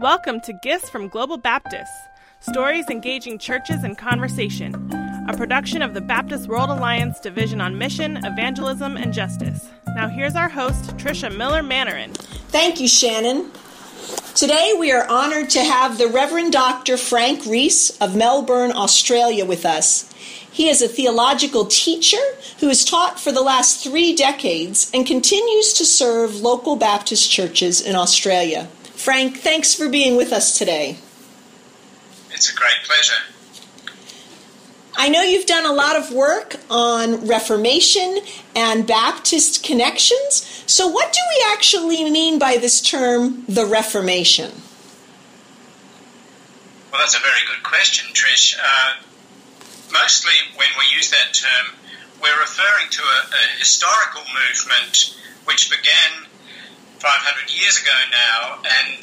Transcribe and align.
Welcome 0.00 0.40
to 0.42 0.52
Gifts 0.52 0.88
from 0.88 1.08
Global 1.08 1.38
Baptists 1.38 1.90
Stories 2.38 2.88
Engaging 2.88 3.36
Churches 3.36 3.82
in 3.82 3.96
Conversation, 3.96 4.92
a 5.28 5.36
production 5.36 5.82
of 5.82 5.92
the 5.92 6.00
Baptist 6.00 6.46
World 6.46 6.70
Alliance 6.70 7.18
Division 7.18 7.60
on 7.60 7.76
Mission, 7.76 8.16
Evangelism, 8.24 8.96
and 8.96 9.12
Justice. 9.12 9.68
Now, 9.96 10.06
here's 10.06 10.36
our 10.36 10.48
host, 10.48 10.96
Tricia 10.98 11.36
Miller 11.36 11.64
Mannarin. 11.64 12.12
Thank 12.14 12.78
you, 12.78 12.86
Shannon. 12.86 13.50
Today, 14.36 14.76
we 14.78 14.92
are 14.92 15.04
honored 15.08 15.50
to 15.50 15.64
have 15.64 15.98
the 15.98 16.06
Reverend 16.06 16.52
Dr. 16.52 16.96
Frank 16.96 17.44
Rees 17.44 17.98
of 18.00 18.14
Melbourne, 18.14 18.70
Australia, 18.70 19.44
with 19.44 19.66
us. 19.66 20.12
He 20.12 20.68
is 20.68 20.80
a 20.80 20.86
theological 20.86 21.66
teacher 21.66 22.22
who 22.60 22.68
has 22.68 22.84
taught 22.84 23.18
for 23.18 23.32
the 23.32 23.42
last 23.42 23.82
three 23.82 24.14
decades 24.14 24.92
and 24.94 25.04
continues 25.04 25.72
to 25.74 25.84
serve 25.84 26.36
local 26.36 26.76
Baptist 26.76 27.28
churches 27.32 27.80
in 27.80 27.96
Australia. 27.96 28.68
Frank, 28.98 29.38
thanks 29.38 29.72
for 29.72 29.88
being 29.88 30.16
with 30.16 30.32
us 30.32 30.58
today. 30.58 30.98
It's 32.32 32.52
a 32.52 32.54
great 32.54 32.82
pleasure. 32.82 33.14
I 34.96 35.08
know 35.08 35.22
you've 35.22 35.46
done 35.46 35.64
a 35.64 35.72
lot 35.72 35.94
of 35.94 36.12
work 36.12 36.56
on 36.68 37.24
Reformation 37.28 38.18
and 38.56 38.88
Baptist 38.88 39.62
connections. 39.62 40.64
So, 40.66 40.88
what 40.88 41.12
do 41.12 41.20
we 41.36 41.46
actually 41.52 42.10
mean 42.10 42.40
by 42.40 42.56
this 42.56 42.80
term, 42.80 43.44
the 43.48 43.64
Reformation? 43.64 44.50
Well, 46.90 47.00
that's 47.00 47.14
a 47.14 47.20
very 47.20 47.46
good 47.46 47.62
question, 47.62 48.12
Trish. 48.12 48.58
Uh, 48.58 48.96
mostly 49.92 50.34
when 50.56 50.68
we 50.76 50.96
use 50.96 51.08
that 51.10 51.32
term, 51.32 51.76
we're 52.20 52.40
referring 52.40 52.90
to 52.90 53.02
a, 53.02 53.30
a 53.30 53.58
historical 53.60 54.22
movement 54.34 55.14
which 55.44 55.70
began 55.70 56.27
500 56.98 57.54
years 57.54 57.80
ago 57.80 57.94
now, 58.10 58.58
and 58.82 59.00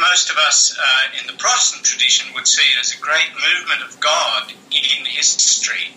most 0.00 0.30
of 0.30 0.36
us 0.36 0.76
uh, 0.76 1.20
in 1.20 1.26
the 1.26 1.36
Protestant 1.38 1.84
tradition 1.84 2.32
would 2.34 2.46
see 2.46 2.64
it 2.72 2.80
as 2.80 2.94
a 2.94 3.00
great 3.00 3.30
movement 3.36 3.82
of 3.84 4.00
God 4.00 4.50
in 4.50 5.04
history. 5.04 5.94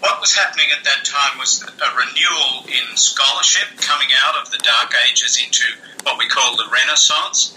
What 0.00 0.20
was 0.20 0.34
happening 0.34 0.66
at 0.76 0.84
that 0.84 1.04
time 1.04 1.38
was 1.38 1.62
a 1.62 1.96
renewal 1.96 2.64
in 2.68 2.96
scholarship 2.96 3.80
coming 3.80 4.08
out 4.24 4.36
of 4.40 4.50
the 4.50 4.58
Dark 4.58 4.92
Ages 5.08 5.40
into 5.42 5.64
what 6.04 6.18
we 6.18 6.28
call 6.28 6.56
the 6.56 6.70
Renaissance, 6.72 7.56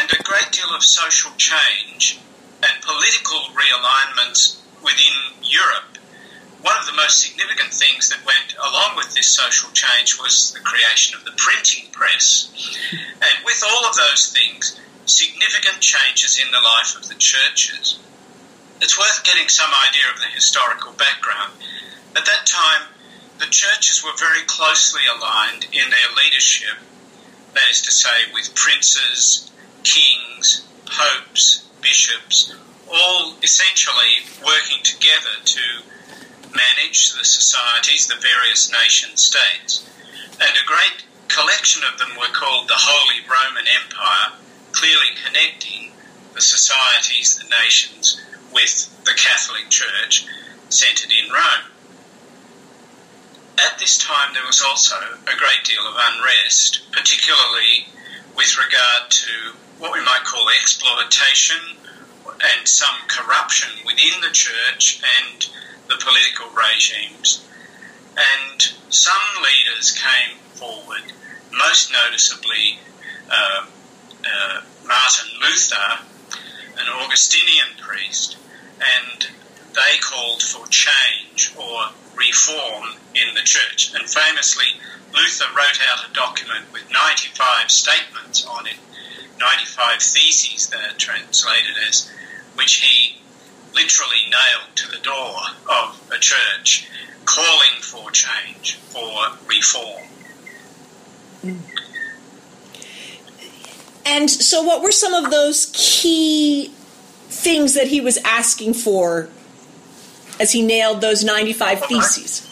and 0.00 0.10
a 0.12 0.22
great 0.22 0.50
deal 0.52 0.74
of 0.74 0.82
social 0.82 1.32
change 1.36 2.20
and 2.62 2.82
political 2.82 3.40
realignments 3.52 4.60
within 4.82 5.40
Europe 5.42 5.91
one 6.62 6.78
of 6.78 6.86
the 6.86 6.94
most 6.94 7.20
significant 7.20 7.74
things 7.74 8.08
that 8.08 8.24
went 8.24 8.54
along 8.54 8.96
with 8.96 9.14
this 9.14 9.26
social 9.26 9.70
change 9.70 10.18
was 10.18 10.52
the 10.52 10.60
creation 10.60 11.18
of 11.18 11.24
the 11.24 11.34
printing 11.36 11.90
press. 11.90 12.50
And 12.92 13.44
with 13.44 13.62
all 13.66 13.84
of 13.88 13.96
those 13.96 14.30
things, 14.30 14.78
significant 15.06 15.80
changes 15.80 16.38
in 16.38 16.50
the 16.52 16.62
life 16.62 16.96
of 16.96 17.08
the 17.08 17.18
churches. 17.18 17.98
It's 18.80 18.98
worth 18.98 19.24
getting 19.24 19.48
some 19.48 19.70
idea 19.88 20.06
of 20.12 20.20
the 20.20 20.30
historical 20.34 20.92
background. 20.92 21.52
At 22.16 22.26
that 22.26 22.46
time, 22.46 22.88
the 23.38 23.46
churches 23.46 24.04
were 24.04 24.16
very 24.18 24.42
closely 24.46 25.02
aligned 25.06 25.64
in 25.64 25.90
their 25.90 26.10
leadership, 26.16 26.78
that 27.54 27.70
is 27.70 27.82
to 27.82 27.90
say, 27.92 28.30
with 28.32 28.54
princes, 28.54 29.50
kings, 29.82 30.64
popes, 30.86 31.66
bishops, 31.80 32.54
all 32.92 33.34
essentially 33.42 34.22
working 34.44 34.82
together 34.84 35.42
to 35.44 35.60
manage 36.54 37.12
the 37.12 37.24
societies, 37.24 38.06
the 38.06 38.20
various 38.20 38.70
nation 38.70 39.16
states. 39.16 39.88
And 40.40 40.50
a 40.56 40.66
great 40.66 41.04
collection 41.28 41.82
of 41.90 41.98
them 41.98 42.16
were 42.16 42.32
called 42.32 42.68
the 42.68 42.76
Holy 42.76 43.24
Roman 43.24 43.64
Empire, 43.66 44.38
clearly 44.72 45.16
connecting 45.24 45.92
the 46.34 46.40
societies, 46.40 47.36
the 47.36 47.48
nations, 47.48 48.20
with 48.52 48.88
the 49.04 49.14
Catholic 49.14 49.68
Church 49.70 50.26
centered 50.68 51.12
in 51.12 51.32
Rome. 51.32 51.72
At 53.58 53.78
this 53.78 53.98
time, 53.98 54.34
there 54.34 54.46
was 54.46 54.62
also 54.62 54.96
a 54.96 55.36
great 55.36 55.64
deal 55.64 55.86
of 55.86 55.94
unrest, 55.96 56.80
particularly 56.92 57.86
with 58.36 58.56
regard 58.56 59.10
to 59.10 59.52
what 59.78 59.92
we 59.92 60.00
might 60.04 60.24
call 60.24 60.48
exploitation 60.60 61.76
and 62.26 62.66
some 62.66 62.96
corruption 63.08 63.70
within 63.84 64.20
the 64.20 64.30
church 64.32 65.02
and 65.20 65.48
the 65.92 66.04
political 66.04 66.46
regimes. 66.56 67.44
And 68.16 68.60
some 68.88 69.42
leaders 69.42 69.92
came 69.92 70.38
forward, 70.54 71.12
most 71.52 71.92
noticeably 71.92 72.78
uh, 73.30 73.66
uh, 74.24 74.60
Martin 74.86 75.30
Luther, 75.40 75.98
an 76.78 76.88
Augustinian 77.04 77.76
priest, 77.78 78.36
and 78.78 79.28
they 79.74 79.98
called 80.00 80.42
for 80.42 80.66
change 80.68 81.54
or 81.56 81.88
reform 82.16 82.96
in 83.14 83.34
the 83.34 83.40
church. 83.40 83.92
And 83.94 84.08
famously, 84.08 84.66
Luther 85.14 85.46
wrote 85.56 85.80
out 85.90 86.10
a 86.10 86.12
document 86.12 86.72
with 86.72 86.90
95 86.90 87.70
statements 87.70 88.44
on 88.46 88.66
it, 88.66 88.76
95 89.38 90.02
theses 90.02 90.68
that 90.68 90.92
are 90.92 90.96
translated 90.96 91.76
as, 91.88 92.10
which 92.54 92.74
he 92.76 93.21
literally 93.74 94.24
nailed 94.30 94.76
to 94.76 94.90
the 94.90 94.98
door 94.98 95.36
of 95.68 96.10
a 96.14 96.18
church, 96.18 96.88
calling 97.24 97.80
for 97.80 98.10
change, 98.10 98.76
for 98.76 99.22
reform. 99.46 100.02
And 104.04 104.30
so, 104.30 104.62
what 104.62 104.82
were 104.82 104.92
some 104.92 105.14
of 105.14 105.30
those 105.30 105.70
key 105.74 106.72
things 107.28 107.74
that 107.74 107.88
he 107.88 108.00
was 108.00 108.18
asking 108.18 108.74
for 108.74 109.28
as 110.38 110.52
he 110.52 110.62
nailed 110.62 111.00
those 111.00 111.24
95 111.24 111.84
theses? 111.86 112.48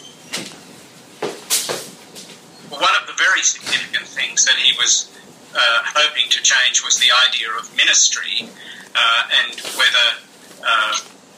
Well, 2.69 2.79
one 2.79 2.95
of 2.99 3.07
the 3.07 3.13
very 3.13 3.41
significant 3.41 4.07
things 4.07 4.45
that 4.45 4.55
he 4.55 4.75
was 4.77 5.11
uh, 5.53 5.57
hoping 5.59 6.29
to 6.29 6.41
change 6.41 6.83
was 6.83 6.99
the 6.99 7.09
idea 7.27 7.47
of 7.59 7.75
ministry 7.75 8.49
uh, 8.95 9.23
and 9.43 9.59
whether 9.77 10.30
uh, 10.65 10.93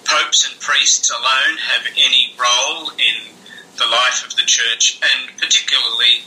popes 0.05 0.49
and 0.49 0.59
priests 0.59 1.09
alone 1.09 1.57
have 1.57 1.87
any 1.93 2.33
role 2.39 2.89
in 2.91 3.33
the 3.77 3.85
life 3.85 4.25
of 4.25 4.35
the 4.35 4.43
church, 4.43 4.99
and 5.01 5.35
particularly 5.37 6.23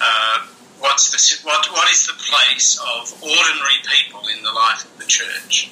uh, 0.00 0.46
what's 0.80 1.10
the, 1.10 1.46
what, 1.46 1.66
what 1.72 1.90
is 1.92 2.06
the 2.06 2.18
place 2.30 2.78
of 2.78 3.12
ordinary 3.22 3.80
people 3.86 4.22
in 4.28 4.42
the 4.42 4.52
life 4.52 4.84
of 4.84 4.98
the 4.98 5.06
church. 5.06 5.70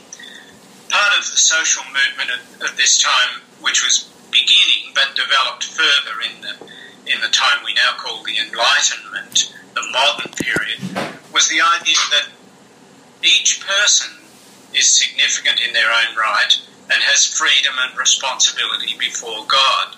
Part 0.88 1.18
of 1.18 1.24
the 1.24 1.36
social 1.36 1.82
movement 1.90 2.30
at, 2.30 2.70
at 2.70 2.76
this 2.76 3.02
time, 3.02 3.42
which 3.60 3.82
was 3.82 4.10
beginning 4.30 4.92
but 4.94 5.16
developed 5.16 5.64
further 5.64 6.20
in 6.22 6.40
the 6.42 6.76
in 7.06 7.20
the 7.20 7.28
time 7.28 7.62
we 7.64 7.72
now 7.74 7.94
call 7.96 8.24
the 8.24 8.36
Enlightenment, 8.36 9.54
the 9.74 9.82
modern 9.92 10.32
period, 10.32 10.80
was 11.32 11.48
the 11.48 11.60
idea 11.60 11.96
that 12.10 12.26
each 13.22 13.64
person 13.64 14.10
is 14.76 14.86
significant 14.86 15.60
in 15.66 15.72
their 15.72 15.90
own 15.90 16.16
right 16.16 16.60
and 16.90 17.02
has 17.02 17.26
freedom 17.26 17.74
and 17.78 17.98
responsibility 17.98 18.96
before 18.98 19.44
God. 19.46 19.96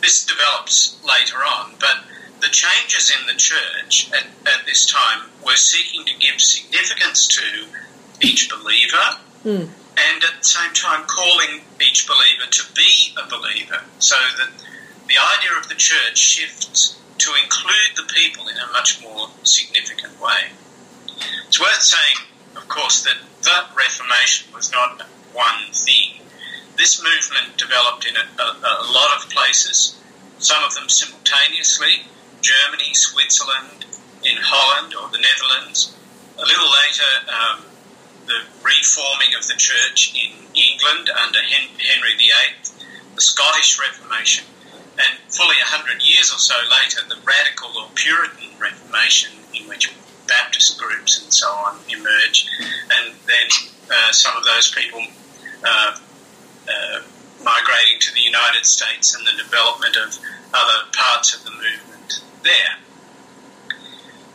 This 0.00 0.24
develops 0.24 0.96
later 1.04 1.36
on, 1.38 1.74
but 1.78 2.04
the 2.40 2.48
changes 2.48 3.12
in 3.12 3.26
the 3.26 3.34
church 3.34 4.10
at, 4.12 4.24
at 4.46 4.64
this 4.66 4.86
time 4.86 5.28
were 5.44 5.56
seeking 5.56 6.04
to 6.06 6.18
give 6.18 6.40
significance 6.40 7.26
to 7.28 7.66
each 8.22 8.50
believer 8.50 9.18
mm. 9.44 9.68
and 9.68 10.24
at 10.24 10.38
the 10.40 10.48
same 10.48 10.72
time 10.72 11.04
calling 11.06 11.60
each 11.80 12.06
believer 12.06 12.50
to 12.50 12.62
be 12.74 13.14
a 13.22 13.28
believer 13.28 13.82
so 13.98 14.16
that 14.38 14.48
the 15.08 15.16
idea 15.36 15.58
of 15.58 15.68
the 15.68 15.74
church 15.74 16.16
shifts 16.16 16.96
to 17.18 17.32
include 17.42 17.96
the 17.96 18.10
people 18.14 18.48
in 18.48 18.56
a 18.56 18.72
much 18.72 19.02
more 19.02 19.28
significant 19.42 20.18
way. 20.20 20.48
It's 21.48 21.60
worth 21.60 21.82
saying, 21.82 22.29
of 22.56 22.68
course, 22.68 23.02
that 23.04 23.16
the 23.42 23.76
Reformation 23.76 24.52
was 24.54 24.70
not 24.72 25.02
one 25.32 25.72
thing. 25.72 26.20
This 26.76 27.02
movement 27.02 27.56
developed 27.56 28.06
in 28.06 28.16
a, 28.16 28.42
a, 28.42 28.46
a 28.84 28.90
lot 28.92 29.16
of 29.16 29.30
places, 29.30 29.98
some 30.38 30.64
of 30.64 30.74
them 30.74 30.88
simultaneously 30.88 32.06
Germany, 32.40 32.94
Switzerland, 32.94 33.84
in 34.24 34.36
Holland 34.40 34.94
or 34.94 35.08
the 35.08 35.20
Netherlands. 35.20 35.94
A 36.38 36.44
little 36.44 36.68
later, 36.68 37.10
um, 37.28 37.64
the 38.26 38.40
reforming 38.62 39.34
of 39.36 39.46
the 39.46 39.56
church 39.56 40.12
in 40.14 40.32
England 40.54 41.10
under 41.10 41.40
Henry 41.40 42.14
VIII, 42.16 42.84
the 43.14 43.20
Scottish 43.20 43.78
Reformation, 43.78 44.44
and 44.96 45.18
fully 45.28 45.56
a 45.60 45.68
hundred 45.68 46.02
years 46.02 46.32
or 46.32 46.38
so 46.38 46.56
later, 46.68 47.00
the 47.08 47.20
radical 47.24 47.70
or 47.76 47.88
Puritan 47.94 48.50
Reformation, 48.58 49.32
in 49.54 49.68
which 49.68 49.92
Baptist 50.30 50.78
groups 50.78 51.22
and 51.22 51.32
so 51.32 51.46
on 51.50 51.76
emerge, 51.90 52.46
and 52.94 53.14
then 53.26 53.48
uh, 53.90 54.12
some 54.12 54.36
of 54.36 54.44
those 54.44 54.70
people 54.70 55.02
uh, 55.66 55.98
uh, 56.68 57.00
migrating 57.44 57.98
to 57.98 58.14
the 58.14 58.20
United 58.20 58.64
States 58.64 59.14
and 59.14 59.26
the 59.26 59.42
development 59.42 59.96
of 59.96 60.16
other 60.54 60.88
parts 60.96 61.34
of 61.34 61.44
the 61.44 61.50
movement 61.50 62.22
there. 62.42 62.78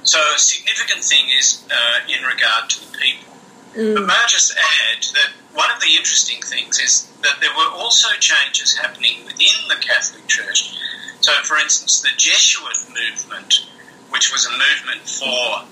So, 0.04 0.20
a 0.20 0.38
significant 0.38 1.04
thing 1.04 1.26
is 1.38 1.64
uh, 1.72 2.00
in 2.08 2.24
regard 2.24 2.70
to 2.70 2.80
the 2.92 2.98
people. 2.98 3.34
Mm. 3.74 3.96
But 3.96 4.06
may 4.06 4.14
I 4.14 4.28
just 4.28 4.54
add 4.54 5.04
that 5.16 5.32
one 5.54 5.72
of 5.72 5.82
the 5.82 5.96
interesting 5.98 6.42
things 6.42 6.80
is 6.80 7.10
that 7.24 7.42
there 7.42 7.52
were 7.58 7.72
also 7.74 8.10
changes 8.20 8.78
happening 8.78 9.26
within 9.26 9.56
the 9.68 9.76
Catholic 9.82 10.28
Church. 10.28 10.76
So, 11.22 11.32
for 11.44 11.58
instance, 11.58 12.02
the 12.02 12.14
Jesuit 12.18 12.78
movement, 12.90 13.66
which 14.10 14.32
was 14.32 14.46
a 14.46 14.52
movement 14.52 15.10
for 15.10 15.66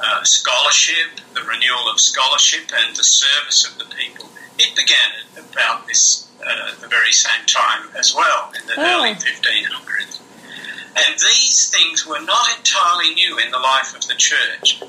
uh, 0.00 0.24
scholarship, 0.24 1.20
the 1.34 1.42
renewal 1.42 1.90
of 1.90 2.00
scholarship, 2.00 2.70
and 2.74 2.96
the 2.96 3.04
service 3.04 3.68
of 3.68 3.78
the 3.78 3.94
people, 3.94 4.28
it 4.58 4.74
began 4.76 4.96
at 5.36 5.44
about 5.52 5.86
this 5.86 6.28
uh, 6.44 6.74
the 6.80 6.88
very 6.88 7.12
same 7.12 7.46
time 7.46 7.88
as 7.96 8.14
well 8.14 8.52
in 8.58 8.66
the 8.66 8.74
oh. 8.76 9.00
early 9.00 9.14
1500s. 9.14 10.20
And 10.94 11.14
these 11.14 11.70
things 11.70 12.06
were 12.06 12.20
not 12.20 12.46
entirely 12.58 13.14
new 13.14 13.38
in 13.38 13.50
the 13.50 13.58
life 13.58 13.94
of 13.94 14.06
the 14.08 14.14
church. 14.14 14.80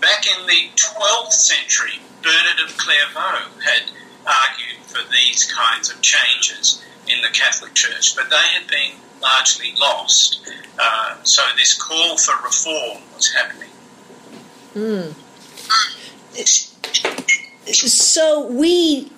Back 0.00 0.26
in 0.26 0.46
the 0.46 0.70
12th 0.76 1.32
century, 1.32 2.00
Bernard 2.22 2.60
of 2.68 2.76
Clairvaux 2.76 3.48
had 3.64 3.90
argued 4.26 4.82
for 4.84 5.00
these 5.12 5.50
kinds 5.50 5.90
of 5.90 6.02
changes 6.02 6.82
in 7.08 7.22
the 7.22 7.28
Catholic 7.28 7.74
Church, 7.74 8.16
but 8.16 8.28
they 8.28 8.48
had 8.58 8.66
been 8.68 8.92
largely 9.22 9.72
lost. 9.78 10.40
Uh, 10.78 11.22
so 11.22 11.42
this 11.56 11.80
call 11.80 12.18
for 12.18 12.34
reform 12.42 13.02
was 13.14 13.32
happening. 13.32 13.65
Mm. 14.76 15.14
So 17.78 18.46
we 18.48 19.10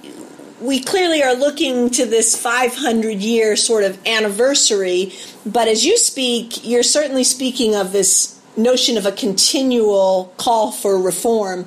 we 0.60 0.80
clearly 0.80 1.22
are 1.22 1.34
looking 1.34 1.90
to 1.90 2.06
this 2.06 2.40
500 2.40 3.18
year 3.18 3.56
sort 3.56 3.82
of 3.84 3.98
anniversary, 4.06 5.12
but 5.44 5.66
as 5.68 5.84
you 5.84 5.98
speak, 5.98 6.64
you're 6.64 6.82
certainly 6.84 7.24
speaking 7.24 7.74
of 7.74 7.92
this 7.92 8.40
notion 8.56 8.96
of 8.96 9.04
a 9.04 9.12
continual 9.12 10.32
call 10.36 10.70
for 10.70 10.98
reform. 10.98 11.66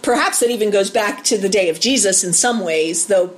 Perhaps 0.00 0.40
that 0.40 0.50
even 0.50 0.70
goes 0.70 0.90
back 0.90 1.22
to 1.24 1.38
the 1.38 1.48
day 1.48 1.68
of 1.68 1.80
Jesus 1.80 2.24
in 2.24 2.32
some 2.32 2.60
ways, 2.60 3.06
though 3.06 3.36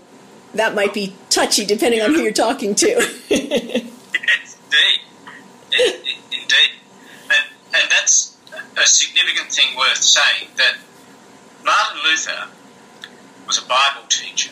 that 0.54 0.74
might 0.74 0.94
be 0.94 1.14
touchy 1.30 1.66
depending 1.66 2.00
on 2.00 2.14
who 2.14 2.22
you're 2.22 2.32
talking 2.32 2.76
to. 2.76 2.92
indeed. 3.30 3.90
Indeed. 5.72 6.70
And, 7.28 7.44
and 7.74 7.90
that's 7.90 8.36
a 8.76 8.86
significant 8.86 9.52
thing 9.52 9.76
worth 9.76 10.02
saying 10.02 10.48
that 10.56 10.76
Martin 11.64 11.98
Luther 12.04 12.48
was 13.46 13.58
a 13.58 13.66
Bible 13.66 14.06
teacher 14.08 14.50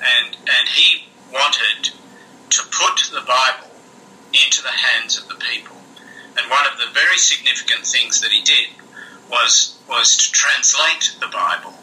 and 0.00 0.36
and 0.36 0.68
he 0.68 1.04
wanted 1.32 1.90
to 2.50 2.62
put 2.70 3.10
the 3.12 3.20
Bible 3.26 3.70
into 4.32 4.62
the 4.62 4.68
hands 4.68 5.18
of 5.18 5.28
the 5.28 5.34
people. 5.34 5.76
And 6.36 6.50
one 6.50 6.66
of 6.70 6.78
the 6.78 6.92
very 6.92 7.18
significant 7.18 7.86
things 7.86 8.20
that 8.20 8.30
he 8.30 8.42
did 8.42 8.68
was 9.30 9.76
was 9.88 10.16
to 10.16 10.32
translate 10.32 11.16
the 11.20 11.28
Bible 11.28 11.74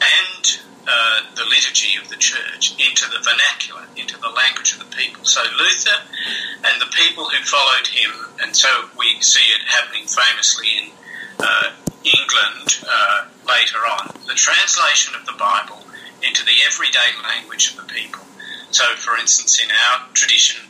and 0.00 0.60
uh, 0.88 1.20
the 1.36 1.44
liturgy 1.44 2.00
of 2.00 2.08
the 2.08 2.16
church 2.16 2.72
into 2.80 3.04
the 3.10 3.20
vernacular, 3.20 3.84
into 3.96 4.18
the 4.18 4.28
language 4.28 4.72
of 4.72 4.78
the 4.78 4.96
people. 4.96 5.22
So 5.24 5.42
Luther 5.58 6.00
and 6.64 6.80
the 6.80 6.90
people 6.96 7.28
who 7.28 7.44
followed 7.44 7.86
him, 7.88 8.10
and 8.40 8.56
so 8.56 8.88
we 8.96 9.20
see 9.20 9.52
it 9.52 9.60
happening 9.68 10.06
famously 10.06 10.66
in 10.80 10.90
uh, 11.38 11.72
England 12.04 12.80
uh, 12.88 13.26
later 13.46 13.78
on, 13.84 14.16
the 14.26 14.34
translation 14.34 15.14
of 15.14 15.26
the 15.26 15.36
Bible 15.38 15.84
into 16.22 16.44
the 16.44 16.56
everyday 16.66 17.12
language 17.22 17.70
of 17.70 17.76
the 17.76 17.92
people. 17.92 18.22
So, 18.70 18.84
for 18.96 19.16
instance, 19.18 19.62
in 19.62 19.70
our 19.70 20.08
tradition, 20.14 20.64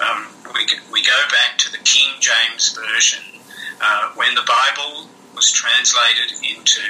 um, 0.00 0.26
we, 0.54 0.66
we 0.90 1.02
go 1.02 1.20
back 1.30 1.58
to 1.58 1.72
the 1.72 1.78
King 1.78 2.18
James 2.20 2.76
Version 2.76 3.22
uh, 3.80 4.10
when 4.14 4.34
the 4.34 4.42
Bible 4.42 5.08
was 5.34 5.50
translated 5.50 6.38
into 6.42 6.82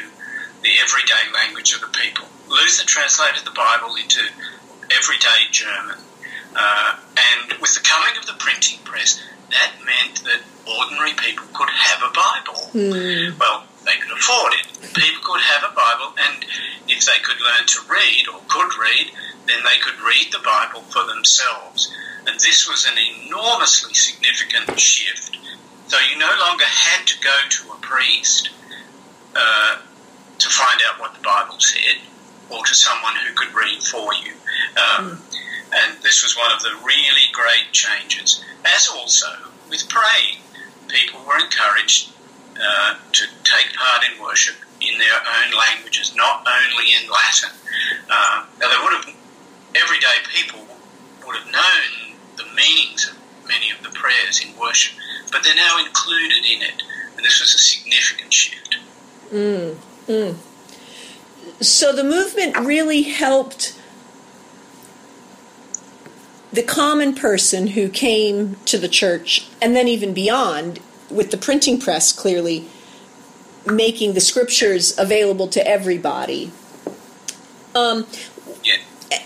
the 0.63 0.71
everyday 0.83 1.25
language 1.35 1.75
of 1.75 1.81
the 1.81 1.89
people. 1.89 2.27
Luther 2.49 2.87
translated 2.87 3.45
the 3.45 3.55
Bible 3.55 3.95
into 3.97 4.21
everyday 4.95 5.51
German. 5.51 5.99
Uh, 6.55 6.97
and 7.17 7.61
with 7.61 7.75
the 7.75 7.81
coming 7.81 8.17
of 8.19 8.27
the 8.27 8.35
printing 8.39 8.79
press, 8.85 9.21
that 9.51 9.73
meant 9.85 10.23
that 10.25 10.41
ordinary 10.69 11.13
people 11.15 11.47
could 11.53 11.69
have 11.69 12.01
a 12.03 12.13
Bible. 12.13 12.61
Mm. 12.73 13.39
Well, 13.39 13.65
they 13.85 13.97
could 13.97 14.13
afford 14.13 14.53
it. 14.55 14.67
People 14.95 15.23
could 15.25 15.41
have 15.41 15.65
a 15.71 15.75
Bible, 15.75 16.15
and 16.19 16.45
if 16.89 17.05
they 17.05 17.19
could 17.23 17.41
learn 17.41 17.67
to 17.67 17.81
read 17.91 18.29
or 18.29 18.41
could 18.49 18.71
read, 18.79 19.11
then 19.47 19.59
they 19.65 19.79
could 19.83 20.01
read 20.01 20.31
the 20.31 20.45
Bible 20.45 20.83
for 20.83 21.05
themselves. 21.07 21.93
And 22.27 22.39
this 22.39 22.69
was 22.69 22.87
an 22.87 22.99
enormously 22.99 23.95
significant 23.95 24.79
shift. 24.79 25.37
So 25.89 25.97
you 25.99 26.19
no 26.19 26.33
longer 26.41 26.65
had 26.65 27.07
to 27.07 27.21
go 27.21 27.37
to 27.49 27.73
a 27.73 27.77
priest 27.81 28.51
uh, 29.35 29.79
find 30.53 30.81
out 30.89 31.01
what 31.01 31.15
the 31.15 31.21
Bible 31.21 31.59
said, 31.59 32.01
or 32.51 32.65
to 32.65 32.75
someone 32.75 33.15
who 33.27 33.35
could 33.35 33.55
read 33.55 33.83
for 33.83 34.13
you. 34.15 34.33
Um, 34.77 35.17
mm. 35.17 35.19
And 35.73 36.03
this 36.03 36.23
was 36.23 36.37
one 36.37 36.53
of 36.53 36.61
the 36.63 36.77
really 36.85 37.27
great 37.33 37.73
changes. 37.73 38.45
As 38.65 38.89
also 38.89 39.27
with 39.71 39.89
praying, 39.89 40.39
people 40.89 41.21
were 41.27 41.39
encouraged 41.41 42.13
uh, 42.61 42.95
to 43.13 43.25
take 43.45 43.75
part 43.75 44.05
in 44.05 44.23
worship 44.23 44.57
in 44.81 44.99
their 44.99 45.17
own 45.17 45.57
languages, 45.57 46.15
not 46.15 46.47
only 46.47 46.93
in 46.93 47.09
Latin. 47.09 47.51
Uh, 48.11 48.45
now, 48.61 48.69
they 48.69 48.85
would 48.85 48.93
have, 48.93 49.15
everyday 49.75 50.17
people 50.29 50.61
would 51.27 51.37
have 51.37 51.51
known 51.51 52.17
the 52.37 52.45
meanings 52.55 53.09
of 53.09 53.17
many 53.49 53.71
of 53.71 53.83
the 53.83 53.91
prayers 53.91 54.45
in 54.45 54.57
worship, 54.59 54.95
but 55.31 55.43
they're 55.43 55.55
now 55.55 55.79
included 55.79 56.45
in 56.45 56.63
it, 56.63 56.83
and 57.17 57.25
this 57.25 57.41
was 57.41 57.55
a 57.55 57.59
significant 57.59 58.33
shift. 58.33 58.77
Mm, 59.33 59.77
mm. 60.07 60.37
So 61.61 61.95
the 61.95 62.05
movement 62.05 62.57
really 62.59 63.03
helped 63.03 63.79
the 66.53 66.63
common 66.63 67.15
person 67.15 67.69
who 67.69 67.89
came 67.89 68.57
to 68.67 68.79
the 68.79 68.89
church 68.89 69.49
and 69.61 69.75
then 69.75 69.89
even 69.89 70.13
beyond 70.13 70.81
with 71.11 71.31
the 71.31 71.37
printing 71.37 71.81
press 71.81 72.13
clearly 72.13 72.67
making 73.67 74.15
the 74.15 74.21
scriptures 74.21 74.97
available 74.99 75.49
to 75.49 75.67
everybody. 75.67 76.51
Um, 77.75 78.07
yeah. 78.65 78.77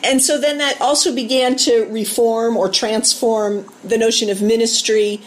And 0.05 0.23
so 0.23 0.39
then 0.39 0.59
that 0.59 0.81
also 0.81 1.15
began 1.15 1.57
to 1.57 1.87
reform 1.87 2.57
or 2.57 2.69
transform 2.69 3.67
the 3.83 3.97
notion 3.97 4.31
of 4.31 4.43
ministry 4.43 5.21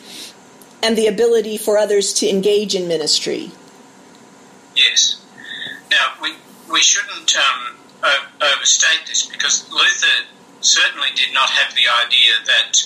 and 0.84 0.98
the 0.98 1.08
ability 1.08 1.58
for 1.58 1.78
others 1.78 2.14
to 2.14 2.30
engage 2.30 2.76
in 2.76 2.88
ministry. 2.88 3.52
Yes. 4.76 5.19
Now, 6.00 6.14
we, 6.22 6.34
we 6.72 6.80
shouldn't 6.82 7.36
um, 7.36 7.76
overstate 8.42 9.08
this 9.08 9.26
because 9.26 9.70
Luther 9.72 10.28
certainly 10.62 11.10
did 11.16 11.34
not 11.34 11.50
have 11.50 11.76
the 11.76 11.88
idea 12.06 12.34
that 12.46 12.84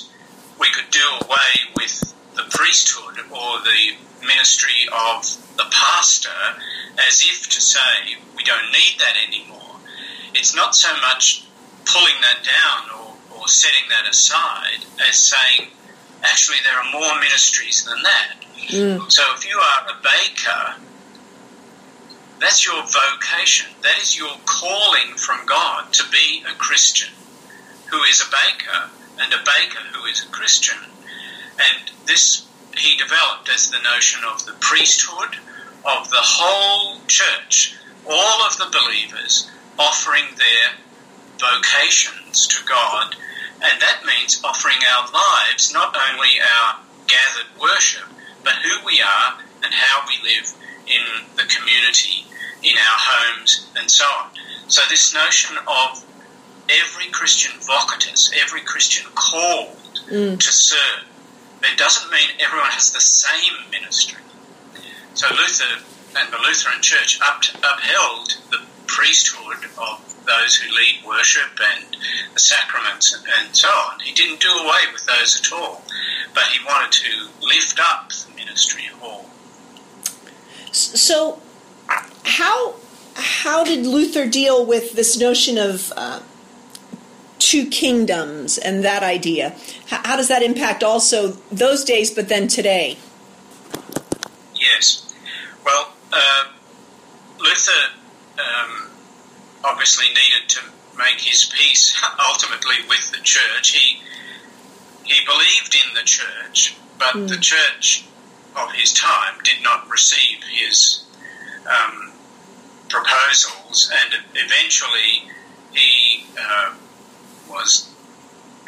we 0.60 0.70
could 0.72 0.89
do 0.91 1.05
away 1.25 1.74
with 1.75 2.13
the 2.36 2.43
priesthood 2.50 3.20
or 3.29 3.60
the 3.62 3.96
ministry 4.25 4.88
of 4.91 5.25
the 5.58 5.65
pastor 5.72 6.29
as 7.08 7.22
if 7.22 7.50
to 7.50 7.62
say 7.62 8.17
we 8.36 8.43
don't 8.43 8.72
need 8.72 8.96
that 9.00 9.15
anymore. 9.27 9.75
It's 10.34 10.55
not 10.55 10.75
so 10.75 10.93
much 11.01 11.46
pulling 11.86 12.15
that 12.22 12.43
down 12.43 13.00
or, 13.00 13.38
or 13.38 13.48
setting 13.48 13.89
that 13.89 14.10
aside 14.10 14.86
as 15.08 15.15
saying 15.15 15.70
actually 16.24 16.58
there 16.63 16.77
are 16.77 16.91
more 16.91 17.20
ministries 17.20 17.84
than 17.84 18.01
that. 18.03 18.34
Mm. 18.70 19.12
So 19.12 19.24
if 19.36 19.46
you 19.46 19.58
are 19.58 19.89
a 19.89 20.01
baker, 20.01 20.75
that's 22.43 22.65
your 22.65 22.81
vocation. 22.83 23.71
That 23.81 23.97
is 24.01 24.17
your 24.17 24.35
calling 24.45 25.15
from 25.15 25.45
God 25.45 25.93
to 25.93 26.03
be 26.12 26.43
a 26.50 26.53
Christian 26.55 27.13
who 27.89 28.01
is 28.03 28.21
a 28.21 28.31
baker 28.31 28.89
and 29.19 29.33
a 29.33 29.38
baker 29.38 29.79
who 29.93 30.05
is 30.05 30.23
a 30.23 30.27
Christian. 30.27 30.77
And 31.53 31.91
this 32.05 32.45
he 32.75 32.97
developed 32.97 33.50
as 33.50 33.69
the 33.69 33.81
notion 33.83 34.21
of 34.25 34.45
the 34.45 34.53
priesthood 34.59 35.38
of 35.85 36.09
the 36.09 36.19
whole 36.19 37.00
church, 37.07 37.75
all 38.09 38.41
of 38.43 38.57
the 38.57 38.69
believers 38.71 39.50
offering 39.77 40.25
their 40.38 40.73
vocations 41.39 42.47
to 42.47 42.65
God, 42.65 43.15
and 43.62 43.81
that 43.81 44.03
means 44.05 44.41
offering 44.43 44.77
our 44.97 45.12
lives, 45.12 45.73
not 45.73 45.95
only 46.12 46.39
our 46.41 46.79
gathered 47.07 47.62
worship, 47.62 48.07
but 48.43 48.53
who 48.53 48.85
we 48.85 49.01
are 49.01 49.39
and 49.63 49.73
how 49.73 50.05
we 50.07 50.29
live 50.29 50.53
in 50.87 51.25
the 51.35 51.43
community, 51.43 52.25
in 52.63 52.75
our 52.77 52.99
homes, 52.99 53.67
and 53.75 53.89
so 53.89 54.05
on. 54.05 54.29
So, 54.67 54.81
this 54.89 55.13
notion 55.13 55.57
of 55.67 56.05
every 56.69 57.11
Christian 57.11 57.59
vocatus, 57.59 58.31
every 58.41 58.61
Christian 58.61 59.05
called 59.13 59.77
mm. 60.09 60.39
to 60.39 60.51
serve, 60.51 61.05
it 61.63 61.77
doesn't 61.77 62.11
mean 62.11 62.29
everyone 62.39 62.69
has 62.71 62.91
the 62.91 63.01
same 63.01 63.53
ministry. 63.71 64.21
So 65.13 65.27
Luther 65.29 65.83
and 66.17 66.33
the 66.33 66.37
Lutheran 66.37 66.81
Church 66.81 67.19
up 67.21 67.41
upheld 67.57 68.37
the 68.51 68.61
priesthood 68.87 69.69
of 69.77 70.25
those 70.25 70.55
who 70.55 70.73
lead 70.73 71.03
worship 71.05 71.59
and 71.61 71.95
the 72.33 72.39
sacraments 72.39 73.15
and 73.37 73.55
so 73.55 73.67
on. 73.67 73.99
He 73.99 74.13
didn't 74.13 74.39
do 74.39 74.49
away 74.49 74.91
with 74.91 75.05
those 75.05 75.39
at 75.39 75.51
all, 75.53 75.83
but 76.33 76.43
he 76.45 76.63
wanted 76.65 76.91
to 76.91 77.29
lift 77.41 77.79
up 77.79 78.09
the 78.09 78.35
ministry 78.35 78.83
of 78.93 79.01
all. 79.03 79.29
So, 80.73 81.39
how 82.23 82.75
how 83.15 83.63
did 83.63 83.85
Luther 83.85 84.27
deal 84.27 84.65
with 84.65 84.93
this 84.93 85.17
notion 85.19 85.57
of 85.59 85.93
uh, 85.95 86.21
two 87.37 87.67
kingdoms 87.67 88.57
and 88.57 88.83
that 88.83 89.03
idea? 89.03 89.55
How, 89.87 90.01
how, 90.03 90.15
does 90.17 90.29
that 90.29 90.41
impact 90.41 90.83
also 90.83 91.33
those 91.51 91.83
days, 91.83 92.09
but 92.09 92.27
then 92.27 92.47
today? 92.47 92.97
Yes. 94.55 95.13
Well, 95.63 95.93
uh, 96.11 96.45
Luther 97.39 97.71
um, 98.39 98.89
obviously 99.63 100.07
needed 100.07 100.49
to 100.49 100.61
make 100.97 101.21
his 101.21 101.45
peace 101.45 101.95
ultimately 102.29 102.77
with 102.89 103.11
the 103.11 103.21
church. 103.21 103.69
He 103.69 104.01
he 105.03 105.23
believed 105.25 105.75
in 105.75 105.93
the 105.93 106.03
church, 106.03 106.75
but 106.97 107.13
mm. 107.13 107.27
the 107.27 107.37
church 107.37 108.05
of 108.55 108.72
his 108.72 108.93
time 108.93 109.36
did 109.43 109.62
not 109.63 109.89
receive 109.89 110.43
his 110.43 111.03
um, 111.65 112.12
proposals, 112.89 113.91
and 114.03 114.24
eventually 114.36 115.29
he 115.72 116.25
uh, 116.39 116.74
was 117.50 117.89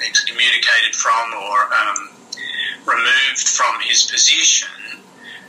excommunicated 0.06 0.96
from 0.96 1.34
or 1.34 1.74
um, 1.74 2.10
removed 2.86 3.48
from 3.48 3.80
his 3.82 4.04
position, 4.04 4.70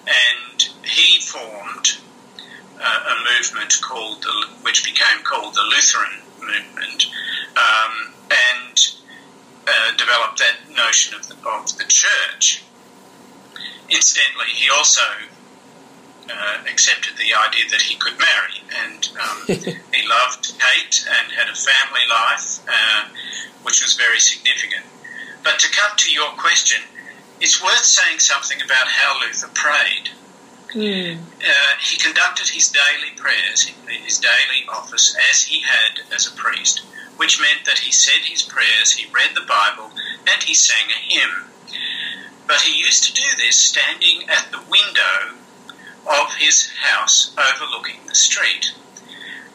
and 0.06 0.68
he 0.84 1.20
formed 1.20 1.98
uh, 2.80 3.14
a 3.14 3.38
movement 3.38 3.74
called 3.82 4.22
the, 4.22 4.46
which 4.62 4.84
became 4.84 5.22
called 5.24 5.54
the 5.54 5.62
Lutheran 5.62 6.20
movement, 6.40 7.06
um, 7.56 8.12
and 8.30 8.90
uh, 9.66 9.96
developed 9.96 10.38
that 10.38 10.56
notion 10.76 11.14
of 11.14 11.26
the, 11.28 11.34
of 11.48 11.76
the 11.78 11.84
church. 11.88 12.62
Incidentally, 13.88 14.50
he 14.52 14.68
also 14.70 15.02
uh, 16.30 16.58
accepted 16.68 17.16
the 17.16 17.34
idea 17.34 17.70
that 17.70 17.82
he 17.82 17.96
could 17.96 18.18
marry, 18.18 18.58
and 18.84 19.08
um, 19.20 19.38
he 19.94 20.08
loved 20.08 20.52
Kate 20.58 21.06
and 21.06 21.32
had 21.32 21.48
a 21.48 21.54
family 21.54 22.06
life, 22.10 22.60
uh, 22.68 23.08
which 23.62 23.82
was 23.82 23.94
very 23.94 24.18
significant. 24.18 24.84
But 25.42 25.58
to 25.60 25.70
come 25.70 25.96
to 25.96 26.10
your 26.10 26.30
question, 26.30 26.82
it's 27.40 27.62
worth 27.62 27.84
saying 27.84 28.18
something 28.18 28.60
about 28.62 28.88
how 28.88 29.20
Luther 29.20 29.48
prayed. 29.54 30.10
Mm. 30.74 31.18
Uh, 31.40 31.72
he 31.80 31.96
conducted 31.96 32.48
his 32.48 32.68
daily 32.68 33.14
prayers, 33.16 33.70
his 33.86 34.18
daily 34.18 34.66
office, 34.68 35.16
as 35.30 35.42
he 35.42 35.60
had 35.60 36.00
as 36.12 36.26
a 36.26 36.32
priest, 36.32 36.80
which 37.16 37.40
meant 37.40 37.64
that 37.64 37.78
he 37.78 37.92
said 37.92 38.24
his 38.24 38.42
prayers, 38.42 38.92
he 38.92 39.10
read 39.12 39.34
the 39.34 39.46
Bible, 39.46 39.90
and 40.26 40.42
he 40.42 40.54
sang 40.54 40.90
a 40.90 41.14
hymn. 41.14 41.44
But 42.46 42.60
he 42.60 42.78
used 42.78 43.04
to 43.04 43.12
do 43.12 43.26
this 43.36 43.56
standing 43.56 44.28
at 44.28 44.50
the 44.50 44.62
window 44.70 45.36
of 46.06 46.34
his 46.34 46.70
house 46.80 47.34
overlooking 47.36 48.06
the 48.06 48.14
street. 48.14 48.72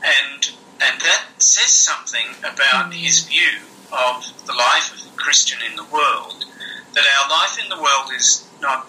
And, 0.03 0.51
and 0.81 1.01
that 1.01 1.25
says 1.37 1.71
something 1.71 2.35
about 2.39 2.93
his 2.93 3.23
view 3.23 3.59
of 3.91 4.25
the 4.45 4.53
life 4.53 4.91
of 4.93 5.03
the 5.03 5.17
Christian 5.17 5.59
in 5.69 5.75
the 5.75 5.85
world, 5.85 6.45
that 6.93 7.05
our 7.05 7.29
life 7.29 7.59
in 7.61 7.69
the 7.69 7.81
world 7.81 8.11
is 8.15 8.47
not 8.61 8.87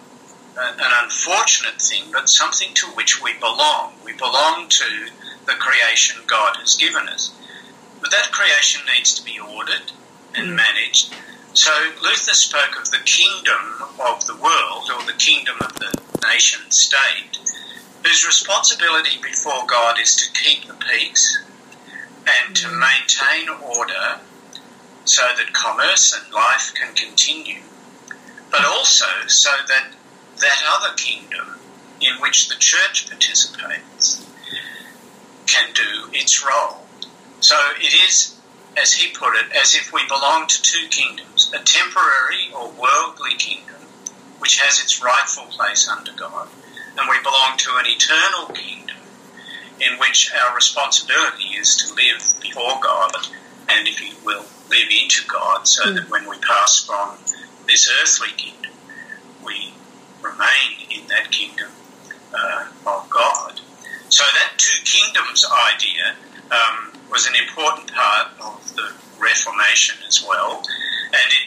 an 0.59 0.93
unfortunate 1.05 1.81
thing, 1.81 2.05
but 2.13 2.29
something 2.29 2.75
to 2.75 2.87
which 2.89 3.23
we 3.23 3.33
belong. 3.35 3.93
We 4.05 4.13
belong 4.13 4.69
to 4.69 5.09
the 5.47 5.55
creation 5.55 6.23
God 6.27 6.57
has 6.57 6.77
given 6.77 7.09
us. 7.09 7.33
But 8.01 8.11
that 8.11 8.33
creation 8.33 8.83
needs 8.95 9.15
to 9.15 9.25
be 9.25 9.39
ordered 9.39 9.93
and 10.35 10.51
mm. 10.51 10.57
managed. 10.57 11.15
So 11.55 11.71
Luther 12.03 12.33
spoke 12.33 12.79
of 12.79 12.91
the 12.91 13.03
kingdom 13.05 13.83
of 14.01 14.27
the 14.27 14.37
world, 14.37 14.91
or 14.91 15.05
the 15.05 15.19
kingdom 15.19 15.57
of 15.61 15.75
the 15.75 16.01
nation 16.27 16.71
state, 16.71 17.39
whose 18.03 18.27
responsibility 18.27 19.21
before 19.23 19.67
God 19.67 19.99
is 20.01 20.17
to 20.17 20.33
keep 20.33 20.67
the 20.67 20.75
peace 20.75 21.43
and 22.27 22.57
to 22.57 22.69
mm. 22.69 22.81
maintain 22.81 23.49
order 23.49 24.21
so 25.05 25.23
that 25.37 25.53
commerce 25.53 26.19
and 26.19 26.33
life 26.33 26.73
can 26.75 26.95
continue, 26.95 27.61
but 28.51 28.65
also 28.65 29.07
so 29.27 29.51
that 29.69 29.93
that 30.39 30.63
other 30.77 30.95
kingdom 30.97 31.59
in 32.01 32.15
which 32.21 32.49
the 32.49 32.57
church 32.57 33.09
participates 33.11 34.27
can 35.47 35.73
do 35.75 36.09
its 36.13 36.45
role. 36.45 36.87
So 37.41 37.57
it 37.79 37.93
is, 38.09 38.37
as 38.77 38.95
he 38.95 39.13
put 39.13 39.35
it, 39.37 39.53
as 39.53 39.75
if 39.75 39.93
we 39.93 40.07
belong 40.09 40.47
to 40.47 40.63
two 40.63 40.89
kingdoms 40.89 41.32
a 41.53 41.59
temporary 41.59 42.51
or 42.55 42.71
worldly 42.71 43.35
kingdom, 43.37 43.77
which 44.39 44.61
has 44.61 44.81
its 44.81 45.03
rightful 45.03 45.45
place 45.45 45.89
under 45.89 46.13
God, 46.13 46.49
and 46.99 47.09
we 47.09 47.19
belong 47.23 47.57
to 47.59 47.77
an 47.77 47.87
eternal 47.87 48.55
kingdom 48.55 48.97
in 49.81 49.99
which 49.99 50.33
our 50.35 50.55
responsibility 50.55 51.57
is 51.59 51.77
to 51.77 51.95
live 51.95 52.23
before 52.41 52.81
God 52.83 53.13
and, 53.69 53.89
if 53.89 54.01
you 54.01 54.15
will, 54.25 54.45
live 54.71 54.89
into 54.91 55.27
God 55.27 55.67
so 55.67 55.85
mm. 55.85 55.95
that 55.97 56.11
when 56.11 56.29
we 56.29 56.37
pass 56.39 56.85
from 56.85 57.17
this 57.67 57.91
earthly 58.01 58.33
kingdom, 58.37 58.73
we 59.45 59.73
remain 60.23 60.89
in 60.91 61.07
that 61.09 61.31
kingdom 61.31 61.71
uh, 62.35 62.67
of 62.87 63.09
God. 63.11 63.61
So 64.09 64.25
that 64.25 64.53
two 64.59 64.83
kingdoms 64.85 65.47
idea 65.75 66.15
um, 66.51 66.93
was 67.11 67.27
an 67.27 67.35
important 67.35 67.93
part 67.93 68.29
of 68.41 68.75
the 68.77 68.93
Reformation 69.19 69.97
as 70.07 70.25
well, 70.27 70.65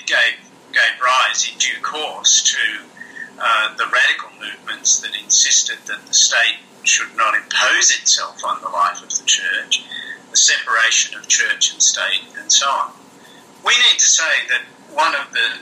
gave, 0.05 0.39
gave 0.71 1.01
rise 1.03 1.49
in 1.51 1.57
due 1.57 1.81
course 1.81 2.43
to 2.43 2.83
uh, 3.39 3.75
the 3.75 3.85
radical 3.85 4.29
movements 4.39 4.99
that 4.99 5.15
insisted 5.15 5.77
that 5.85 6.05
the 6.05 6.13
state 6.13 6.57
should 6.83 7.15
not 7.17 7.35
impose 7.35 7.91
itself 7.91 8.43
on 8.45 8.61
the 8.61 8.69
life 8.69 9.01
of 9.03 9.09
the 9.17 9.25
church, 9.25 9.83
the 10.31 10.37
separation 10.37 11.17
of 11.17 11.27
church 11.27 11.73
and 11.73 11.81
state, 11.81 12.21
and 12.37 12.51
so 12.51 12.67
on. 12.67 12.91
We 13.63 13.73
need 13.89 13.99
to 13.99 14.05
say 14.05 14.47
that 14.49 14.61
one 14.93 15.15
of 15.15 15.31
the 15.33 15.59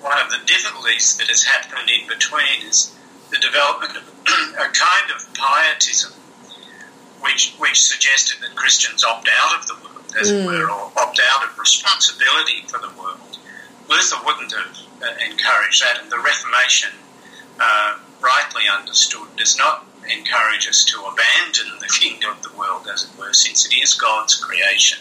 one 0.00 0.18
of 0.18 0.30
the 0.30 0.38
difficulties 0.44 1.16
that 1.16 1.28
has 1.28 1.42
happened 1.42 1.88
in 1.88 2.06
between 2.06 2.68
is 2.68 2.94
the 3.30 3.38
development 3.38 3.96
of 3.96 4.04
a 4.60 4.68
kind 4.68 5.08
of 5.16 5.32
pietism, 5.34 6.12
which 7.20 7.54
which 7.58 7.82
suggested 7.82 8.40
that 8.42 8.54
Christians 8.54 9.02
opt 9.02 9.28
out 9.40 9.58
of 9.58 9.66
the 9.66 9.74
world, 9.74 10.14
as 10.20 10.30
mm. 10.30 10.44
it 10.44 10.46
were, 10.46 10.70
or 10.70 10.92
opt 10.96 11.20
out 11.32 11.48
of 11.48 11.58
responsibility 11.58 12.64
for 12.68 12.78
the 12.78 12.92
world. 13.00 13.18
Luther 13.88 14.16
wouldn't 14.24 14.52
have 14.52 14.78
uh, 15.02 15.14
encourage 15.30 15.80
that, 15.80 16.00
and 16.02 16.10
the 16.10 16.18
Reformation, 16.18 16.90
uh, 17.60 17.98
rightly 18.20 18.62
understood, 18.70 19.28
does 19.36 19.58
not 19.58 19.86
encourage 20.10 20.68
us 20.68 20.84
to 20.84 21.00
abandon 21.00 21.78
the 21.80 21.88
kingdom 21.88 22.30
of 22.30 22.42
the 22.42 22.56
world, 22.56 22.86
as 22.92 23.04
it 23.04 23.18
were, 23.18 23.32
since 23.32 23.66
it 23.66 23.74
is 23.74 23.94
God's 23.94 24.34
creation, 24.34 24.98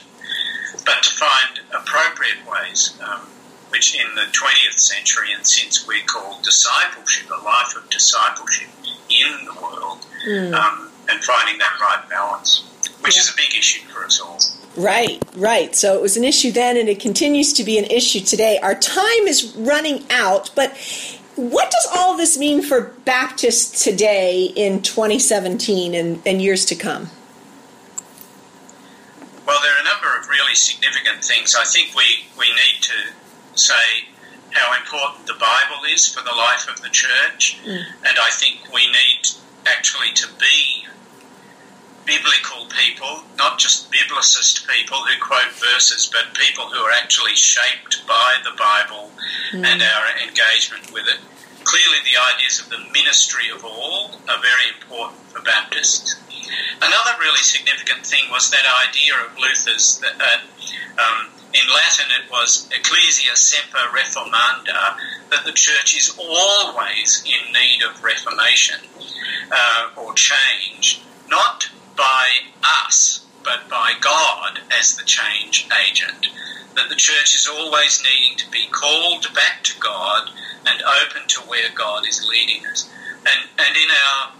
but 0.85 1.03
to 1.03 1.15
find 1.15 1.59
appropriate 1.73 2.45
ways, 2.49 2.97
um, 3.05 3.21
which 3.69 3.95
in 3.95 4.15
the 4.15 4.27
20th 4.31 4.79
century, 4.79 5.33
and 5.33 5.45
since 5.45 5.87
we 5.87 6.01
call 6.01 6.39
discipleship, 6.41 7.29
a 7.29 7.43
life 7.43 7.75
of 7.75 7.89
discipleship 7.89 8.69
in 9.09 9.45
the 9.45 9.53
world, 9.61 10.05
mm. 10.27 10.53
um, 10.53 10.89
and 11.09 11.23
finding 11.23 11.57
that 11.57 11.79
right 11.79 12.07
balance, 12.09 12.63
which 13.01 13.15
yeah. 13.15 13.21
is 13.21 13.29
a 13.29 13.35
big 13.35 13.53
issue 13.57 13.85
for 13.89 14.05
us 14.05 14.19
all. 14.21 14.39
Right, 14.75 15.21
right. 15.35 15.75
So 15.75 15.95
it 15.95 16.01
was 16.01 16.17
an 16.17 16.23
issue 16.23 16.51
then, 16.51 16.77
and 16.77 16.89
it 16.89 16.99
continues 16.99 17.53
to 17.53 17.63
be 17.63 17.77
an 17.77 17.85
issue 17.85 18.21
today. 18.21 18.59
Our 18.61 18.73
time 18.73 19.27
is 19.27 19.55
running 19.55 20.03
out, 20.09 20.49
but 20.55 20.75
what 21.35 21.71
does 21.71 21.87
all 21.95 22.17
this 22.17 22.37
mean 22.37 22.61
for 22.61 22.93
Baptists 23.05 23.83
today 23.83 24.45
in 24.55 24.81
2017 24.81 25.93
and, 25.93 26.21
and 26.25 26.41
years 26.41 26.65
to 26.65 26.75
come? 26.75 27.09
Well, 29.45 29.59
there 29.61 29.71
are 29.71 29.81
a 29.81 29.83
number 29.83 30.19
of 30.19 30.29
really 30.29 30.55
significant 30.55 31.23
things. 31.23 31.55
I 31.55 31.65
think 31.65 31.95
we, 31.95 32.03
we 32.37 32.45
need 32.45 32.81
to 32.81 32.93
say 33.55 34.07
how 34.51 34.75
important 34.79 35.27
the 35.27 35.33
Bible 35.33 35.83
is 35.91 36.07
for 36.07 36.23
the 36.23 36.35
life 36.35 36.67
of 36.69 36.81
the 36.81 36.89
church, 36.89 37.59
mm. 37.65 37.77
and 37.77 38.17
I 38.19 38.29
think 38.31 38.71
we 38.73 38.87
need 38.87 39.29
actually 39.65 40.13
to 40.13 40.27
be 40.39 40.85
biblical 42.05 42.67
people, 42.67 43.23
not 43.37 43.59
just 43.59 43.91
biblicist 43.91 44.67
people 44.67 44.97
who 44.99 45.19
quote 45.21 45.51
verses, 45.53 46.09
but 46.11 46.33
people 46.33 46.65
who 46.65 46.79
are 46.79 46.91
actually 46.91 47.35
shaped 47.35 48.05
by 48.07 48.37
the 48.43 48.51
Bible 48.57 49.11
mm. 49.51 49.65
and 49.65 49.81
our 49.81 50.05
engagement 50.27 50.91
with 50.91 51.07
it. 51.07 51.19
Clearly, 51.63 51.99
the 52.03 52.19
ideas 52.35 52.59
of 52.59 52.69
the 52.69 52.79
ministry 52.91 53.49
of 53.49 53.63
all 53.63 54.11
are 54.27 54.41
very 54.41 54.67
important 54.75 55.21
for 55.31 55.41
Baptists. 55.41 56.15
Another 56.81 57.15
really 57.19 57.41
significant 57.41 58.05
thing 58.05 58.29
was 58.29 58.51
that 58.51 58.65
idea 58.89 59.13
of 59.25 59.37
Luther's 59.39 59.97
that 59.99 60.19
uh, 60.19 61.01
um, 61.01 61.29
in 61.53 61.67
Latin 61.69 62.05
it 62.19 62.29
was 62.29 62.67
Ecclesia 62.71 63.35
semper 63.35 63.77
reformanda, 63.95 64.97
that 65.29 65.45
the 65.45 65.53
church 65.53 65.95
is 65.95 66.13
always 66.17 67.23
in 67.25 67.53
need 67.53 67.83
of 67.83 68.03
reformation 68.03 68.79
uh, 69.51 69.89
or 69.95 70.13
change, 70.13 71.01
not 71.29 71.69
by 71.95 72.29
us, 72.63 73.25
but 73.43 73.69
by 73.69 73.93
God 73.99 74.59
as 74.77 74.95
the 74.95 75.03
change 75.03 75.67
agent. 75.87 76.27
That 76.75 76.89
the 76.89 76.95
church 76.95 77.35
is 77.35 77.47
always 77.47 78.03
needing 78.03 78.37
to 78.37 78.49
be 78.49 78.67
called 78.71 79.27
back 79.33 79.63
to 79.63 79.79
God 79.79 80.29
and 80.65 80.81
open 80.81 81.27
to 81.27 81.41
where 81.41 81.69
God 81.75 82.07
is 82.07 82.27
leading 82.27 82.65
us. 82.65 82.89
And, 83.25 83.49
and 83.59 83.77
in 83.77 83.89
our 83.89 84.31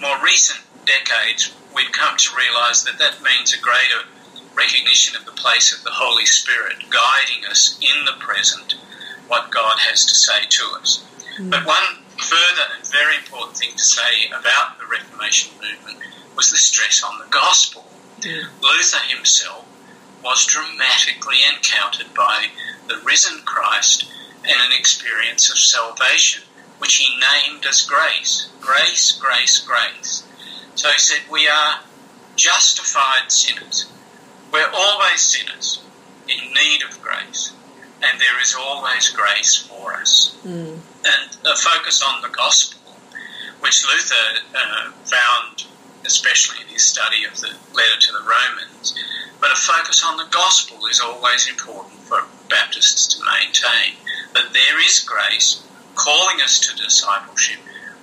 more 0.00 0.24
recent 0.24 0.60
decades, 0.86 1.52
we've 1.74 1.92
come 1.92 2.16
to 2.16 2.36
realize 2.36 2.84
that 2.84 2.98
that 2.98 3.22
means 3.22 3.54
a 3.54 3.60
greater 3.60 4.08
recognition 4.54 5.16
of 5.16 5.24
the 5.24 5.32
place 5.32 5.76
of 5.76 5.84
the 5.84 5.92
Holy 5.92 6.26
Spirit 6.26 6.76
guiding 6.90 7.46
us 7.48 7.78
in 7.80 8.04
the 8.04 8.18
present, 8.18 8.74
what 9.28 9.50
God 9.50 9.78
has 9.80 10.04
to 10.06 10.14
say 10.14 10.44
to 10.48 10.64
us. 10.80 11.04
Mm. 11.38 11.50
But 11.50 11.66
one 11.66 12.02
further 12.18 12.66
and 12.76 12.86
very 12.86 13.16
important 13.16 13.56
thing 13.56 13.72
to 13.72 13.82
say 13.82 14.28
about 14.28 14.78
the 14.78 14.86
Reformation 14.86 15.52
movement 15.60 15.98
was 16.36 16.50
the 16.50 16.56
stress 16.56 17.02
on 17.02 17.18
the 17.18 17.30
gospel. 17.30 17.84
Yeah. 18.22 18.44
Luther 18.62 18.98
himself 19.08 19.66
was 20.22 20.46
dramatically 20.46 21.38
encountered 21.52 22.14
by 22.14 22.46
the 22.88 23.00
risen 23.04 23.40
Christ 23.44 24.04
and 24.44 24.60
an 24.60 24.78
experience 24.78 25.50
of 25.50 25.58
salvation, 25.58 26.42
which 26.78 26.96
he 26.96 27.18
named 27.18 27.66
as 27.66 27.82
grace. 27.82 28.48
Grace, 28.60 29.12
grace, 29.12 29.60
grace. 29.60 30.24
So 30.74 30.90
he 30.90 30.98
said, 30.98 31.22
We 31.30 31.48
are 31.48 31.80
justified 32.36 33.30
sinners. 33.30 33.90
We're 34.52 34.70
always 34.72 35.20
sinners 35.20 35.82
in 36.28 36.52
need 36.52 36.82
of 36.82 37.00
grace, 37.02 37.52
and 38.02 38.20
there 38.20 38.40
is 38.40 38.54
always 38.58 39.08
grace 39.10 39.56
for 39.56 39.94
us. 39.94 40.36
Mm. 40.44 40.78
And 41.04 41.36
a 41.46 41.56
focus 41.56 42.02
on 42.06 42.22
the 42.22 42.28
gospel, 42.28 42.80
which 43.60 43.84
Luther 43.86 44.40
uh, 44.54 44.92
found 45.04 45.64
especially 46.04 46.62
in 46.62 46.68
his 46.68 46.82
study 46.82 47.24
of 47.24 47.40
the 47.40 47.48
letter 47.74 47.98
to 48.00 48.12
the 48.12 48.20
Romans. 48.20 48.94
But 49.40 49.50
a 49.50 49.56
focus 49.56 50.04
on 50.06 50.16
the 50.16 50.26
gospel 50.30 50.86
is 50.86 51.00
always 51.00 51.48
important 51.48 52.00
for 52.02 52.24
Baptists 52.48 53.14
to 53.14 53.24
maintain 53.24 53.96
that 54.34 54.52
there 54.52 54.86
is 54.86 55.00
grace 55.00 55.66
calling 55.94 56.40
us 56.42 56.60
to 56.60 56.76
discipleship. 56.76 57.58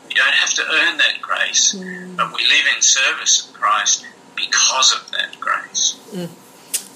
We 0.07 0.15
don't 0.15 0.33
have 0.33 0.53
to 0.55 0.63
earn 0.63 0.97
that 0.97 1.21
grace, 1.21 1.73
mm. 1.73 2.17
but 2.17 2.33
we 2.35 2.43
live 2.45 2.65
in 2.75 2.81
service 2.81 3.47
of 3.47 3.53
Christ 3.53 4.05
because 4.35 4.93
of 4.93 5.11
that 5.11 5.39
grace. 5.39 5.99
Mm. 6.11 6.29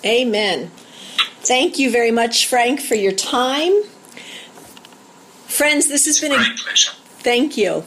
Amen. 0.05 0.71
Thank 1.41 1.77
you 1.77 1.91
very 1.91 2.11
much, 2.11 2.47
Frank, 2.47 2.79
for 2.81 2.95
your 2.95 3.11
time. 3.11 3.83
Friends, 5.47 5.87
this 5.87 6.05
has 6.05 6.15
it's 6.15 6.21
been 6.21 6.31
a 6.31 6.37
great 6.37 6.57
pleasure. 6.57 6.91
Thank 7.19 7.57
you. 7.57 7.85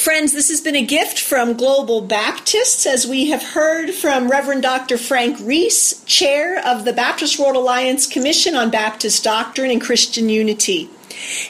Friends, 0.00 0.32
this 0.32 0.48
has 0.48 0.62
been 0.62 0.76
a 0.76 0.82
gift 0.82 1.20
from 1.20 1.58
Global 1.58 2.00
Baptists 2.00 2.86
as 2.86 3.06
we 3.06 3.28
have 3.28 3.42
heard 3.42 3.90
from 3.90 4.30
Reverend 4.30 4.62
Dr. 4.62 4.96
Frank 4.96 5.36
Rees, 5.42 6.02
Chair 6.06 6.58
of 6.66 6.86
the 6.86 6.94
Baptist 6.94 7.38
World 7.38 7.54
Alliance 7.54 8.06
Commission 8.06 8.54
on 8.54 8.70
Baptist 8.70 9.22
Doctrine 9.22 9.70
and 9.70 9.78
Christian 9.78 10.30
Unity. 10.30 10.88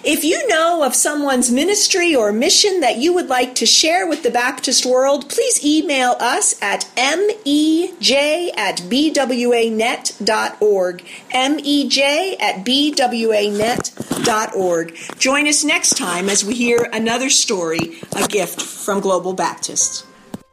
If 0.02 0.24
you 0.24 0.48
know 0.48 0.82
of 0.82 0.96
someone's 0.96 1.52
ministry 1.52 2.12
or 2.12 2.32
mission 2.32 2.80
that 2.80 2.96
you 2.98 3.12
would 3.12 3.28
like 3.28 3.54
to 3.54 3.66
share 3.66 4.08
with 4.08 4.24
the 4.24 4.32
Baptist 4.32 4.84
world, 4.84 5.28
please 5.28 5.64
email 5.64 6.16
us 6.18 6.60
at 6.60 6.88
mej 6.96 8.50
at 8.56 8.78
bwanet.org. 8.78 10.24
mej 11.32 12.36
at 12.40 12.64
bwanet.org. 12.64 13.99
Join 15.18 15.48
us 15.48 15.64
next 15.64 15.96
time 15.96 16.28
as 16.28 16.44
we 16.44 16.54
hear 16.54 16.88
another 16.92 17.30
story, 17.30 17.98
a 18.16 18.28
gift 18.28 18.60
from 18.60 19.00
Global 19.00 19.34
Baptists. 19.34 20.04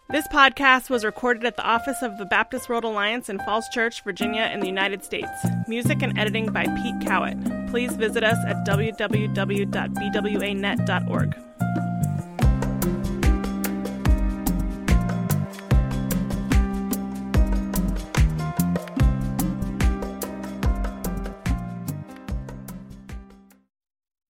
This 0.09 0.27
podcast 0.29 0.89
was 0.89 1.03
recorded 1.03 1.43
at 1.43 1.57
the 1.57 1.63
office 1.63 2.01
of 2.01 2.17
the 2.17 2.25
Baptist 2.25 2.69
World 2.69 2.85
Alliance 2.85 3.27
in 3.27 3.39
Falls 3.39 3.67
Church, 3.69 4.03
Virginia, 4.03 4.49
in 4.53 4.61
the 4.61 4.67
United 4.67 5.03
States. 5.03 5.29
Music 5.67 6.01
and 6.01 6.17
editing 6.17 6.49
by 6.51 6.63
Pete 6.63 7.05
Cowett. 7.05 7.37
Please 7.69 7.93
visit 7.93 8.23
us 8.23 8.37
at 8.47 8.65
www.bwanet.org. 8.65 11.46